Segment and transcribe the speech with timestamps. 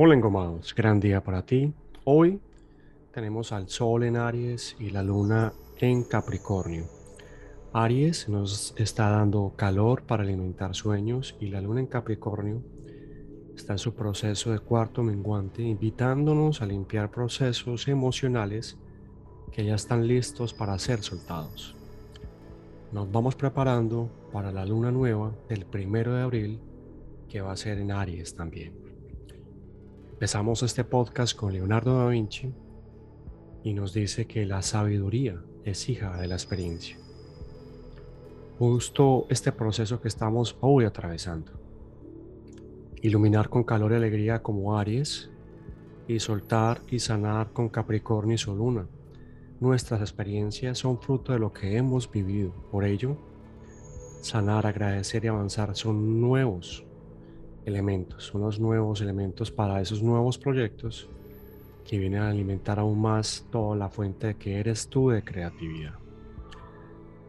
[0.00, 1.74] Hola engomados, gran día para ti.
[2.04, 2.38] Hoy
[3.12, 6.84] tenemos al Sol en Aries y la Luna en Capricornio.
[7.72, 12.62] Aries nos está dando calor para alimentar sueños y la Luna en Capricornio
[13.56, 18.78] está en su proceso de cuarto menguante, invitándonos a limpiar procesos emocionales
[19.50, 21.74] que ya están listos para ser soltados.
[22.92, 26.60] Nos vamos preparando para la luna nueva del primero de abril,
[27.28, 28.87] que va a ser en Aries también.
[30.18, 32.52] Empezamos este podcast con Leonardo da Vinci
[33.62, 36.98] y nos dice que la sabiduría es hija de la experiencia.
[38.58, 41.52] Justo este proceso que estamos hoy atravesando.
[43.00, 45.30] Iluminar con calor y alegría como Aries
[46.08, 48.88] y soltar y sanar con Capricornio y su luna.
[49.60, 52.50] Nuestras experiencias son fruto de lo que hemos vivido.
[52.72, 53.16] Por ello,
[54.20, 56.87] sanar, agradecer y avanzar son nuevos
[57.68, 61.08] elementos, unos nuevos elementos para esos nuevos proyectos
[61.84, 65.94] que vienen a alimentar aún más toda la fuente que eres tú de creatividad.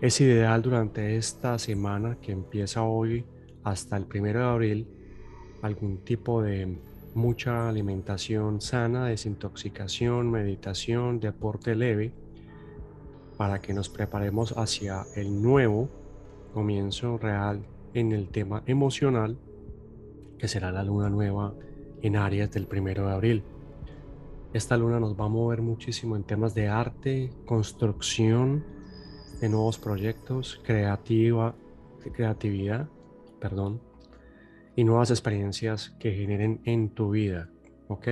[0.00, 3.24] Es ideal durante esta semana que empieza hoy
[3.62, 4.88] hasta el primero de abril
[5.62, 6.78] algún tipo de
[7.14, 12.12] mucha alimentación sana, desintoxicación, meditación, deporte leve,
[13.36, 15.88] para que nos preparemos hacia el nuevo
[16.54, 19.36] comienzo real en el tema emocional
[20.40, 21.54] que será la luna nueva
[22.00, 23.44] en Aries del primero de abril.
[24.54, 28.64] Esta luna nos va a mover muchísimo en temas de arte, construcción
[29.40, 31.54] de nuevos proyectos, creativa,
[32.12, 32.88] creatividad,
[33.38, 33.80] perdón,
[34.74, 37.50] y nuevas experiencias que generen en tu vida,
[37.88, 38.08] ¿ok?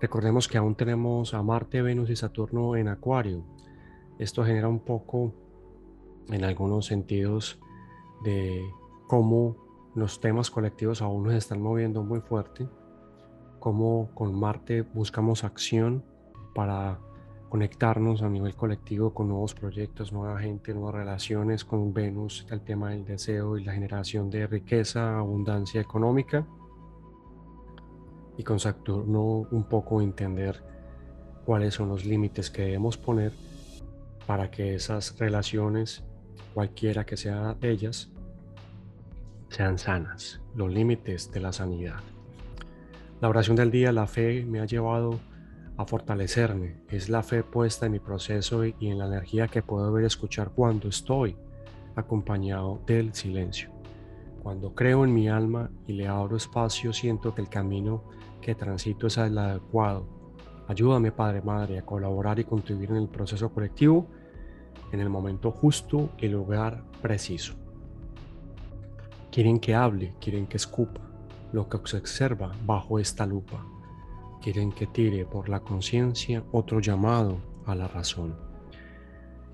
[0.00, 3.44] Recordemos que aún tenemos a Marte, Venus y Saturno en Acuario.
[4.18, 5.32] Esto genera un poco,
[6.28, 7.60] en algunos sentidos,
[8.24, 8.60] de
[9.06, 9.56] cómo
[9.94, 12.68] los temas colectivos aún nos están moviendo muy fuerte,
[13.58, 16.04] como con Marte buscamos acción
[16.54, 16.98] para
[17.48, 22.90] conectarnos a nivel colectivo con nuevos proyectos, nueva gente, nuevas relaciones, con Venus el tema
[22.90, 26.46] del deseo y la generación de riqueza, abundancia económica,
[28.38, 30.64] y con Saturno un poco entender
[31.44, 33.32] cuáles son los límites que debemos poner
[34.26, 36.02] para que esas relaciones,
[36.54, 38.10] cualquiera que sea de ellas,
[39.52, 42.00] sean sanas, los límites de la sanidad.
[43.20, 45.20] La oración del día, la fe, me ha llevado
[45.76, 46.82] a fortalecerme.
[46.88, 50.50] Es la fe puesta en mi proceso y en la energía que puedo ver escuchar
[50.50, 51.36] cuando estoy
[51.94, 53.70] acompañado del silencio.
[54.42, 58.04] Cuando creo en mi alma y le abro espacio, siento que el camino
[58.40, 60.08] que transito es el adecuado.
[60.66, 64.08] Ayúdame, Padre Madre, a colaborar y contribuir en el proceso colectivo
[64.92, 67.61] en el momento justo y lugar preciso.
[69.32, 71.00] Quieren que hable, quieren que escupa
[71.54, 73.64] lo que se observa bajo esta lupa.
[74.42, 78.36] Quieren que tire por la conciencia otro llamado a la razón.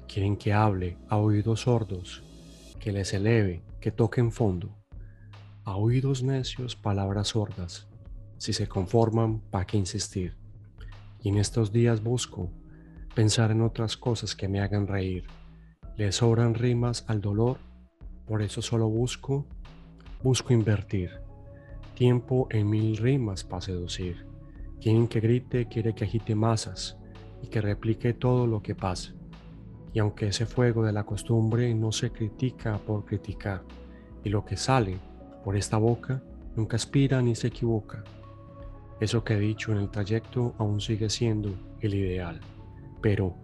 [0.08, 2.24] Quieren que hable a oídos sordos,
[2.80, 4.76] que les eleve, que toque en fondo.
[5.62, 7.86] A oídos necios palabras sordas.
[8.36, 10.36] Si se conforman, ¿para qué insistir?
[11.22, 12.50] Y en estos días busco
[13.14, 15.28] pensar en otras cosas que me hagan reír.
[15.96, 17.58] Le sobran rimas al dolor,
[18.26, 19.46] por eso solo busco
[20.20, 21.10] Busco invertir
[21.94, 24.26] tiempo en mil rimas para seducir.
[24.80, 26.98] Quien que grite quiere que agite masas
[27.40, 29.14] y que replique todo lo que pasa.
[29.92, 33.62] Y aunque ese fuego de la costumbre no se critica por criticar,
[34.24, 34.98] y lo que sale
[35.44, 36.20] por esta boca
[36.56, 38.02] nunca aspira ni se equivoca.
[38.98, 42.40] Eso que he dicho en el trayecto aún sigue siendo el ideal.
[43.00, 43.36] Pero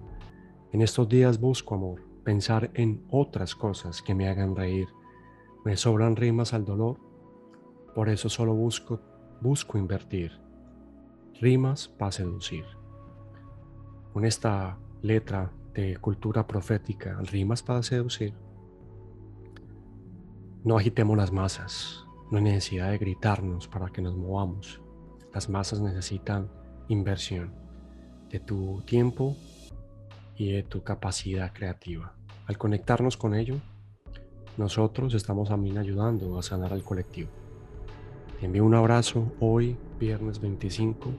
[0.72, 4.88] en estos días busco amor, pensar en otras cosas que me hagan reír
[5.64, 6.98] me sobran rimas al dolor,
[7.94, 9.00] por eso solo busco,
[9.40, 10.32] busco invertir.
[11.40, 12.64] Rimas para seducir.
[14.12, 18.34] Con esta letra de cultura profética, rimas para seducir,
[20.62, 24.80] no agitemos las masas, no hay necesidad de gritarnos para que nos movamos.
[25.32, 26.50] Las masas necesitan
[26.88, 27.54] inversión
[28.30, 29.36] de tu tiempo
[30.36, 32.14] y de tu capacidad creativa.
[32.46, 33.56] Al conectarnos con ello,
[34.56, 37.30] nosotros estamos también ayudando a sanar al colectivo.
[38.40, 41.10] Te envío un abrazo hoy, viernes 25,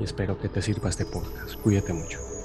[0.00, 1.60] y espero que te sirva este podcast.
[1.60, 2.37] Cuídate mucho.